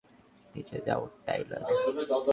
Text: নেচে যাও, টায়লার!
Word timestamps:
নেচে 0.53 0.77
যাও, 0.87 1.01
টায়লার! 1.25 1.61